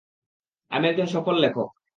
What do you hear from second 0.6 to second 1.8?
আমি একজন সফল লেখক।